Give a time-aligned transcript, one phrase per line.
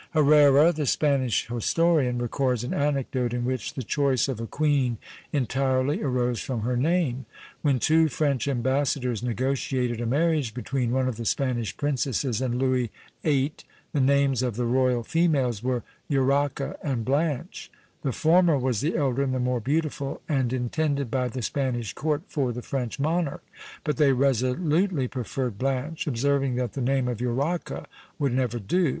[0.15, 4.97] Herrera, the Spanish historian, records an anecdote in which the choice of a queen
[5.31, 7.27] entirely arose from her name.
[7.61, 12.89] When two French ambassadors negotiated a marriage between one of the Spanish princesses and Louis
[13.21, 13.53] VIII.,
[13.93, 17.69] the names of the Royal females were Urraca and Blanche.
[18.01, 22.23] The former was the elder and the more beautiful, and intended by the Spanish court
[22.27, 23.43] for the French monarch;
[23.83, 27.85] but they resolutely preferred Blanche, observing that the name of Urraca
[28.17, 28.89] would never do!